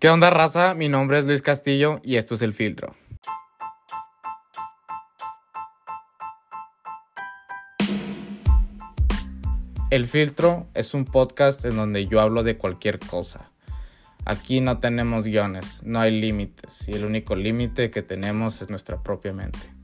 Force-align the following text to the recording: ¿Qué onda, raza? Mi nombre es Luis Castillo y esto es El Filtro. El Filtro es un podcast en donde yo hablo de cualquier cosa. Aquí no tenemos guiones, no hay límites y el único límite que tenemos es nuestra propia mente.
¿Qué 0.00 0.08
onda, 0.08 0.30
raza? 0.30 0.72
Mi 0.72 0.88
nombre 0.88 1.18
es 1.18 1.26
Luis 1.26 1.42
Castillo 1.42 2.00
y 2.02 2.16
esto 2.16 2.34
es 2.34 2.40
El 2.40 2.54
Filtro. 2.54 2.92
El 9.90 10.06
Filtro 10.06 10.68
es 10.72 10.94
un 10.94 11.04
podcast 11.04 11.66
en 11.66 11.76
donde 11.76 12.06
yo 12.06 12.22
hablo 12.22 12.42
de 12.42 12.56
cualquier 12.56 12.98
cosa. 12.98 13.50
Aquí 14.24 14.62
no 14.62 14.78
tenemos 14.78 15.26
guiones, 15.26 15.82
no 15.84 16.00
hay 16.00 16.18
límites 16.18 16.88
y 16.88 16.92
el 16.92 17.04
único 17.04 17.36
límite 17.36 17.90
que 17.90 18.00
tenemos 18.00 18.62
es 18.62 18.70
nuestra 18.70 19.02
propia 19.02 19.34
mente. 19.34 19.79